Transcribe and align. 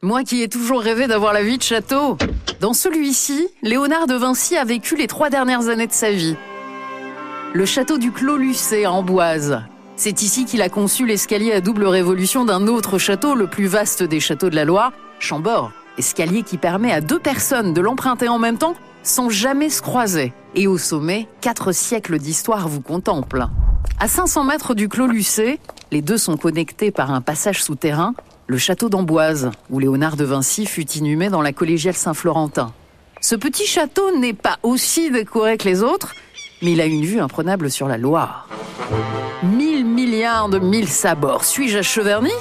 Moi 0.00 0.22
qui 0.22 0.42
ai 0.42 0.48
toujours 0.48 0.80
rêvé 0.80 1.08
d'avoir 1.08 1.32
la 1.32 1.42
vie 1.42 1.58
de 1.58 1.62
château. 1.64 2.16
Dans 2.60 2.72
celui-ci, 2.72 3.48
Léonard 3.62 4.06
de 4.06 4.14
Vinci 4.14 4.56
a 4.56 4.64
vécu 4.64 4.94
les 4.94 5.08
trois 5.08 5.28
dernières 5.28 5.66
années 5.66 5.88
de 5.88 5.92
sa 5.92 6.12
vie. 6.12 6.36
Le 7.52 7.66
château 7.66 7.98
du 7.98 8.12
Clos 8.12 8.36
Lucé 8.36 8.84
à 8.84 8.92
Amboise. 8.92 9.60
C'est 9.96 10.22
ici 10.22 10.44
qu'il 10.44 10.62
a 10.62 10.68
conçu 10.68 11.04
l'escalier 11.04 11.50
à 11.50 11.60
double 11.60 11.84
révolution 11.84 12.44
d'un 12.44 12.68
autre 12.68 12.98
château, 12.98 13.34
le 13.34 13.48
plus 13.48 13.66
vaste 13.66 14.04
des 14.04 14.20
châteaux 14.20 14.50
de 14.50 14.54
la 14.54 14.64
Loire, 14.64 14.92
Chambord. 15.18 15.72
Escalier 15.98 16.44
qui 16.44 16.58
permet 16.58 16.92
à 16.92 17.00
deux 17.00 17.18
personnes 17.18 17.74
de 17.74 17.80
l'emprunter 17.80 18.28
en 18.28 18.38
même 18.38 18.56
temps 18.56 18.76
sans 19.02 19.30
jamais 19.30 19.68
se 19.68 19.82
croiser. 19.82 20.32
Et 20.54 20.68
au 20.68 20.78
sommet, 20.78 21.26
quatre 21.40 21.72
siècles 21.72 22.20
d'histoire 22.20 22.68
vous 22.68 22.82
contemplent. 22.82 23.48
À 23.98 24.06
500 24.06 24.44
mètres 24.44 24.74
du 24.74 24.88
Clos 24.88 25.08
Lucé, 25.08 25.58
les 25.90 26.02
deux 26.02 26.18
sont 26.18 26.36
connectés 26.36 26.92
par 26.92 27.10
un 27.10 27.20
passage 27.20 27.64
souterrain 27.64 28.14
le 28.48 28.56
château 28.56 28.88
d'Amboise, 28.88 29.50
où 29.68 29.78
Léonard 29.78 30.16
de 30.16 30.24
Vinci 30.24 30.64
fut 30.64 30.90
inhumé 30.92 31.28
dans 31.28 31.42
la 31.42 31.52
collégiale 31.52 31.94
Saint-Florentin. 31.94 32.72
Ce 33.20 33.34
petit 33.34 33.66
château 33.66 34.16
n'est 34.16 34.32
pas 34.32 34.58
aussi 34.62 35.10
décoré 35.10 35.58
que 35.58 35.68
les 35.68 35.82
autres, 35.82 36.14
mais 36.62 36.72
il 36.72 36.80
a 36.80 36.86
une 36.86 37.04
vue 37.04 37.20
imprenable 37.20 37.70
sur 37.70 37.88
la 37.88 37.98
Loire. 37.98 38.48
Mille 39.42 39.84
milliards 39.84 40.48
de 40.48 40.58
mille 40.58 40.88
sabords. 40.88 41.44
Suis-je 41.44 41.78
à 41.78 41.82
Cheverny 41.82 42.32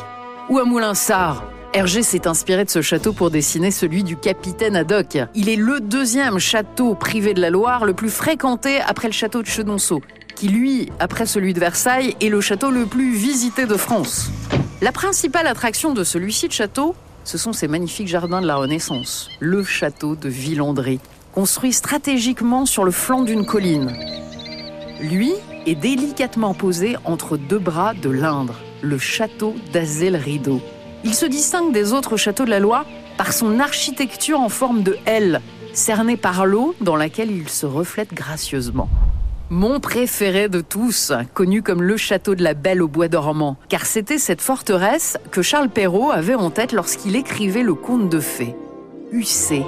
ou 0.49 0.59
à 0.59 0.63
Moulinsart? 0.63 1.43
Hergé 1.73 2.03
s'est 2.03 2.25
inspiré 2.25 2.63
de 2.63 2.69
ce 2.69 2.81
château 2.81 3.11
pour 3.11 3.29
dessiner 3.29 3.69
celui 3.69 4.03
du 4.03 4.15
capitaine 4.15 4.77
Haddock. 4.77 5.17
Il 5.35 5.49
est 5.49 5.57
le 5.57 5.81
deuxième 5.81 6.39
château 6.39 6.95
privé 6.95 7.33
de 7.33 7.41
la 7.41 7.49
Loire 7.49 7.83
le 7.83 7.93
plus 7.93 8.09
fréquenté 8.09 8.79
après 8.79 9.09
le 9.09 9.13
château 9.13 9.41
de 9.41 9.47
Chenonceau, 9.47 10.01
qui 10.35 10.47
lui, 10.47 10.89
après 10.99 11.25
celui 11.25 11.53
de 11.53 11.59
Versailles, 11.59 12.15
est 12.21 12.29
le 12.29 12.39
château 12.39 12.71
le 12.71 12.85
plus 12.85 13.13
visité 13.13 13.65
de 13.65 13.75
France. 13.75 14.31
La 14.79 14.91
principale 14.91 15.47
attraction 15.47 15.95
de 15.95 16.03
celui-ci 16.03 16.47
de 16.47 16.53
château, 16.53 16.93
ce 17.23 17.39
sont 17.39 17.51
ces 17.51 17.67
magnifiques 17.67 18.07
jardins 18.07 18.41
de 18.41 18.45
la 18.45 18.57
Renaissance. 18.57 19.27
Le 19.39 19.63
château 19.63 20.15
de 20.15 20.29
Villandry, 20.29 20.99
construit 21.33 21.73
stratégiquement 21.73 22.67
sur 22.67 22.83
le 22.83 22.91
flanc 22.91 23.23
d'une 23.23 23.43
colline. 23.43 23.91
Lui 25.01 25.33
est 25.65 25.73
délicatement 25.73 26.53
posé 26.53 26.95
entre 27.05 27.37
deux 27.37 27.57
bras 27.57 27.95
de 27.95 28.11
l'Indre, 28.11 28.53
le 28.83 28.99
château 28.99 29.55
d'Azel-Rideau. 29.73 30.61
Il 31.03 31.15
se 31.15 31.25
distingue 31.25 31.73
des 31.73 31.93
autres 31.93 32.15
châteaux 32.15 32.45
de 32.45 32.51
la 32.51 32.59
Loire 32.59 32.85
par 33.17 33.33
son 33.33 33.59
architecture 33.59 34.39
en 34.39 34.49
forme 34.49 34.83
de 34.83 34.95
L, 35.07 35.41
cernée 35.73 36.17
par 36.17 36.45
l'eau 36.45 36.75
dans 36.81 36.95
laquelle 36.95 37.31
il 37.31 37.49
se 37.49 37.65
reflète 37.65 38.13
gracieusement. 38.13 38.89
Mon 39.49 39.79
préféré 39.79 40.49
de 40.49 40.59
tous, 40.59 41.13
connu 41.33 41.63
comme 41.63 41.81
le 41.81 41.95
château 41.95 42.35
de 42.35 42.43
la 42.43 42.53
Belle 42.53 42.81
au 42.81 42.89
bois 42.89 43.07
dormant, 43.07 43.55
car 43.69 43.85
c'était 43.85 44.17
cette 44.17 44.41
forteresse 44.41 45.17
que 45.31 45.41
Charles 45.41 45.69
Perrault 45.69 46.11
avait 46.11 46.35
en 46.35 46.49
tête 46.49 46.73
lorsqu'il 46.73 47.15
écrivait 47.15 47.63
le 47.63 47.73
conte 47.73 48.09
de 48.09 48.19
fées. 48.19 48.55
UC. 49.13 49.63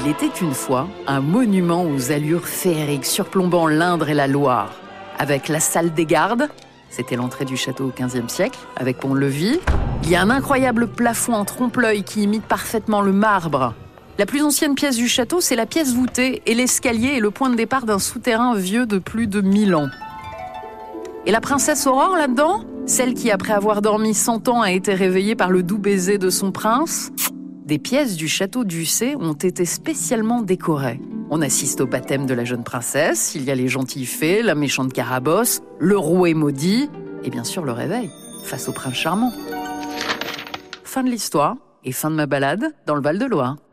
Il 0.00 0.10
était 0.10 0.32
une 0.40 0.54
fois 0.54 0.88
un 1.06 1.20
monument 1.20 1.84
aux 1.84 2.10
allures 2.10 2.48
féeriques 2.48 3.04
surplombant 3.04 3.66
l'Indre 3.66 4.08
et 4.08 4.14
la 4.14 4.26
Loire, 4.26 4.72
avec 5.18 5.48
la 5.48 5.60
salle 5.60 5.92
des 5.92 6.06
gardes, 6.06 6.48
c'était 6.90 7.14
l'entrée 7.14 7.44
du 7.44 7.56
château 7.56 7.86
au 7.86 7.92
XVe 7.92 8.28
siècle, 8.28 8.58
avec 8.76 8.98
pont-levis. 8.98 9.60
Il 10.02 10.10
y 10.10 10.16
a 10.16 10.22
un 10.22 10.30
incroyable 10.30 10.88
plafond 10.88 11.34
en 11.34 11.44
trompe-l'œil 11.44 12.02
qui 12.02 12.22
imite 12.22 12.44
parfaitement 12.44 13.00
le 13.00 13.12
marbre, 13.12 13.74
la 14.20 14.26
plus 14.26 14.42
ancienne 14.42 14.74
pièce 14.74 14.96
du 14.96 15.08
château, 15.08 15.40
c'est 15.40 15.56
la 15.56 15.64
pièce 15.64 15.94
voûtée 15.94 16.42
et 16.44 16.54
l'escalier 16.54 17.14
est 17.16 17.20
le 17.20 17.30
point 17.30 17.48
de 17.48 17.54
départ 17.54 17.86
d'un 17.86 17.98
souterrain 17.98 18.54
vieux 18.54 18.84
de 18.84 18.98
plus 18.98 19.26
de 19.26 19.40
1000 19.40 19.74
ans. 19.74 19.88
Et 21.24 21.32
la 21.32 21.40
princesse 21.40 21.86
Aurore 21.86 22.18
là-dedans 22.18 22.64
Celle 22.84 23.14
qui, 23.14 23.30
après 23.30 23.54
avoir 23.54 23.80
dormi 23.80 24.12
100 24.12 24.48
ans, 24.48 24.60
a 24.60 24.72
été 24.72 24.92
réveillée 24.92 25.36
par 25.36 25.50
le 25.50 25.62
doux 25.62 25.78
baiser 25.78 26.18
de 26.18 26.28
son 26.28 26.52
prince 26.52 27.12
Des 27.64 27.78
pièces 27.78 28.14
du 28.14 28.28
château 28.28 28.64
d'Ussé 28.64 29.16
ont 29.18 29.32
été 29.32 29.64
spécialement 29.64 30.42
décorées. 30.42 31.00
On 31.30 31.40
assiste 31.40 31.80
au 31.80 31.86
baptême 31.86 32.26
de 32.26 32.34
la 32.34 32.44
jeune 32.44 32.62
princesse, 32.62 33.34
il 33.34 33.44
y 33.44 33.50
a 33.50 33.54
les 33.54 33.68
gentilles 33.68 34.04
fées, 34.04 34.42
la 34.42 34.54
méchante 34.54 34.92
carabosse, 34.92 35.62
le 35.78 35.96
rouet 35.96 36.34
maudit, 36.34 36.90
et 37.24 37.30
bien 37.30 37.44
sûr 37.44 37.64
le 37.64 37.72
réveil, 37.72 38.10
face 38.44 38.68
au 38.68 38.72
prince 38.72 38.96
charmant. 38.96 39.32
Fin 40.84 41.04
de 41.04 41.08
l'histoire 41.08 41.56
et 41.84 41.92
fin 41.92 42.10
de 42.10 42.16
ma 42.16 42.26
balade 42.26 42.74
dans 42.84 42.94
le 42.94 43.00
Val 43.00 43.18
de 43.18 43.24
Loire. 43.24 43.56